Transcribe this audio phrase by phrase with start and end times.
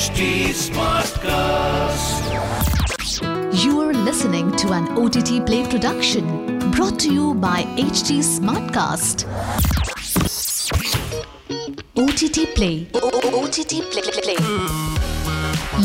[0.00, 2.24] HT Smartcast.
[3.62, 9.26] You are listening to an OTT Play production brought to you by HT Smartcast.
[11.98, 12.88] OTT Play.
[12.94, 14.08] OTT Play.
[14.22, 14.38] Play.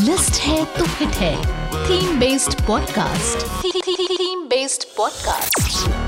[0.06, 0.34] List
[0.78, 1.44] to hit hit
[1.86, 3.46] Theme based podcast.
[3.60, 6.05] Theme based podcast.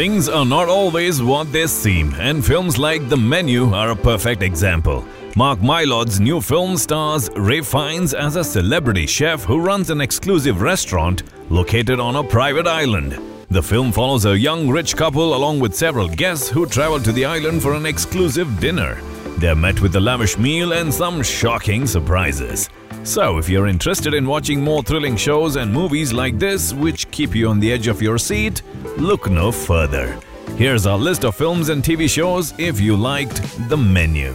[0.00, 4.42] Things are not always what they seem, and films like The Menu are a perfect
[4.42, 5.04] example.
[5.36, 10.62] Mark Mylod's new film stars Ralph Fiennes as a celebrity chef who runs an exclusive
[10.62, 13.18] restaurant located on a private island.
[13.50, 17.26] The film follows a young rich couple along with several guests who travel to the
[17.26, 18.94] island for an exclusive dinner.
[19.36, 22.70] They're met with a lavish meal and some shocking surprises.
[23.02, 27.34] So, if you're interested in watching more thrilling shows and movies like this, which keep
[27.34, 28.62] you on the edge of your seat,
[28.98, 30.18] look no further.
[30.56, 34.34] Here's our list of films and TV shows if you liked the menu.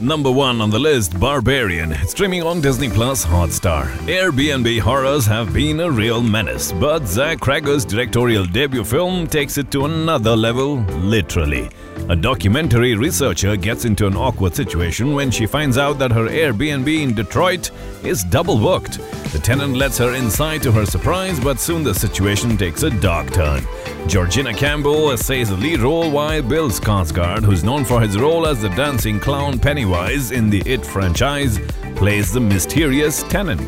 [0.00, 3.86] Number 1 on the list Barbarian, streaming on Disney Plus Hotstar.
[4.06, 9.70] Airbnb horrors have been a real menace, but Zach Cregger's directorial debut film takes it
[9.72, 11.70] to another level, literally.
[12.10, 17.02] A documentary researcher gets into an awkward situation when she finds out that her Airbnb
[17.02, 17.70] in Detroit
[18.02, 18.98] is double booked.
[19.32, 23.30] The tenant lets her inside to her surprise, but soon the situation takes a dark
[23.30, 23.62] turn.
[24.06, 28.62] Georgina Campbell essays the lead role, while Bill Skarsgård, who's known for his role as
[28.62, 31.58] the dancing clown Pennywise in the It franchise,
[31.94, 33.60] plays the mysterious tenant.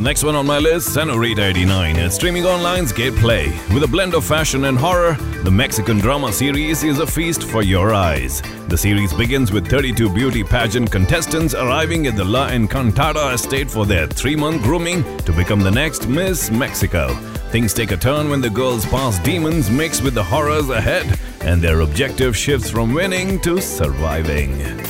[0.00, 1.96] Next one on my list, Senorita 89.
[1.96, 3.50] It's streaming on Lionsgate Play.
[3.74, 5.12] With a blend of fashion and horror,
[5.44, 8.40] the Mexican drama series is a feast for your eyes.
[8.68, 13.84] The series begins with 32 beauty pageant contestants arriving at the La Encantada estate for
[13.84, 17.08] their three month grooming to become the next Miss Mexico.
[17.50, 21.60] Things take a turn when the girls' past demons mix with the horrors ahead, and
[21.60, 24.80] their objective shifts from winning to surviving.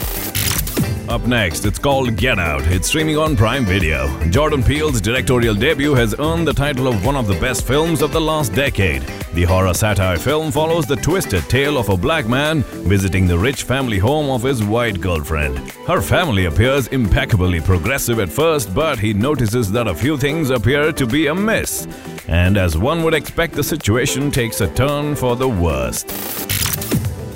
[1.11, 2.63] Up next, it's called Get Out.
[2.69, 4.07] It's streaming on Prime Video.
[4.31, 8.13] Jordan Peele's directorial debut has earned the title of one of the best films of
[8.13, 9.03] the last decade.
[9.35, 13.65] The horror satire film follows the twisted tale of a black man visiting the rich
[13.65, 15.59] family home of his white girlfriend.
[15.85, 20.93] Her family appears impeccably progressive at first, but he notices that a few things appear
[20.93, 21.89] to be amiss.
[22.29, 26.50] And as one would expect, the situation takes a turn for the worst.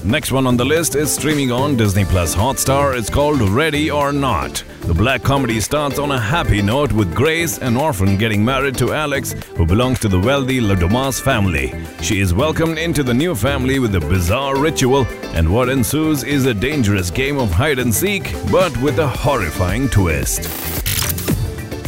[0.04, 2.94] Next one on the list is streaming on Disney Plus Hotstar.
[2.94, 4.62] It's called Ready or Not.
[4.82, 8.92] The black comedy starts on a happy note with Grace, an orphan, getting married to
[8.92, 11.72] Alex, who belongs to the wealthy Le Domas family.
[12.02, 16.44] She is welcomed into the new family with a bizarre ritual, and what ensues is
[16.44, 20.83] a dangerous game of hide and seek, but with a horrifying twist.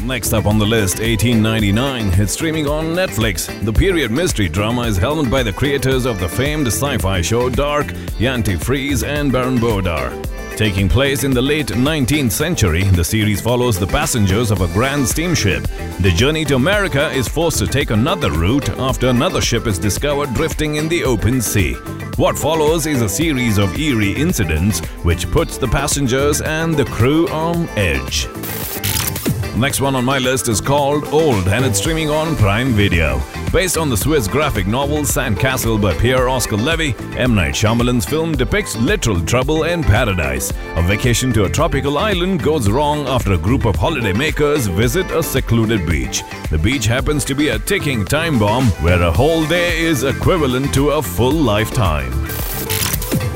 [0.07, 2.21] Next up on the list, 1899.
[2.21, 3.49] It's streaming on Netflix.
[3.65, 7.51] The period mystery drama is helmed by the creators of the famed sci fi show
[7.51, 7.87] Dark,
[8.21, 10.15] Jantje Friese, and Baran bo Odar.
[10.57, 15.09] Taking place in the late 19th century, the series follows the passengers of a grand
[15.09, 15.65] steamship.
[15.99, 20.33] The journey to America is forced to take another route after another ship is discovered
[20.35, 21.75] drifting in the open sea.
[22.17, 27.27] What follows is a series of eerie incidents which puts the passengers and the crew
[27.31, 28.29] on edge.
[29.57, 33.23] Next one on my list is called Old and it's streaming on Prime Video.
[33.51, 37.35] Based on the Swiss graphic novel Sandcastle by Pierre Oscar Levy, M.
[37.35, 40.53] Night Shyamalan's film depicts literal trouble in paradise.
[40.77, 45.23] A vacation to a tropical island goes wrong after a group of holidaymakers visit a
[45.23, 46.23] secluded beach.
[46.51, 50.75] The beach happens to be a ticking time bomb where a whole day is equivalent
[50.75, 52.26] to a full lifetime.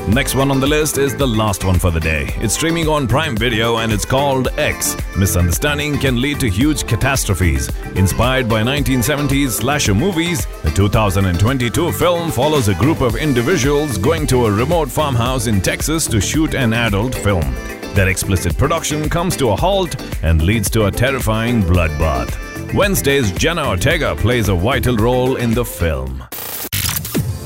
[0.07, 2.33] Next one on the list is the last one for the day.
[2.37, 4.97] It's streaming on Prime Video and it's called X.
[5.15, 7.69] Misunderstanding can lead to huge catastrophes.
[7.95, 14.47] Inspired by 1970s slasher movies, the 2022 film follows a group of individuals going to
[14.47, 17.53] a remote farmhouse in Texas to shoot an adult film.
[17.93, 22.73] Their explicit production comes to a halt and leads to a terrifying bloodbath.
[22.73, 26.23] Wednesday's Jenna Ortega plays a vital role in the film.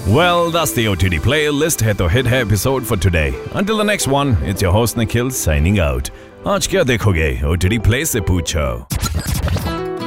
[0.07, 3.34] Well, that's the OTT playlist hit or hit episode for today.
[3.54, 6.12] Until the next one, it's your host Nikhil signing out.
[6.48, 8.68] आज क्या देखोगे OTT Play se पूछो.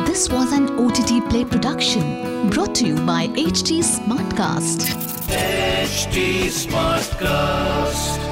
[0.06, 4.88] This was an OTT Play production brought to you by HT Smartcast.
[5.34, 8.27] HT Smartcast.